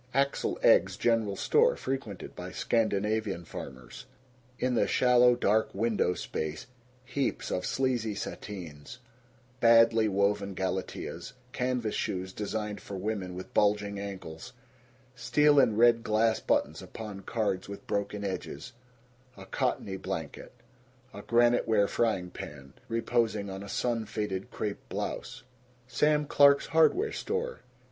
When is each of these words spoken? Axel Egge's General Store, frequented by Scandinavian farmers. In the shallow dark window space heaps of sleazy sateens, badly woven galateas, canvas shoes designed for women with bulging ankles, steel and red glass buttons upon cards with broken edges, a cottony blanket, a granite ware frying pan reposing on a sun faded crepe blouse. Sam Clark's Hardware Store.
Axel 0.15 0.57
Egge's 0.63 0.97
General 0.97 1.35
Store, 1.35 1.75
frequented 1.75 2.35
by 2.35 2.51
Scandinavian 2.51 3.45
farmers. 3.45 4.07
In 4.57 4.73
the 4.73 4.87
shallow 4.87 5.35
dark 5.35 5.75
window 5.75 6.15
space 6.15 6.65
heaps 7.05 7.51
of 7.51 7.67
sleazy 7.67 8.15
sateens, 8.15 8.97
badly 9.59 10.07
woven 10.07 10.55
galateas, 10.55 11.33
canvas 11.51 11.93
shoes 11.93 12.33
designed 12.33 12.81
for 12.81 12.97
women 12.97 13.35
with 13.35 13.53
bulging 13.53 13.99
ankles, 13.99 14.53
steel 15.13 15.59
and 15.59 15.77
red 15.77 16.01
glass 16.01 16.39
buttons 16.39 16.81
upon 16.81 17.19
cards 17.21 17.69
with 17.69 17.85
broken 17.85 18.23
edges, 18.23 18.73
a 19.37 19.45
cottony 19.45 19.97
blanket, 19.97 20.51
a 21.13 21.21
granite 21.21 21.67
ware 21.67 21.87
frying 21.87 22.31
pan 22.31 22.73
reposing 22.87 23.51
on 23.51 23.61
a 23.61 23.69
sun 23.69 24.07
faded 24.07 24.49
crepe 24.49 24.79
blouse. 24.89 25.43
Sam 25.85 26.25
Clark's 26.25 26.65
Hardware 26.65 27.11
Store. 27.11 27.59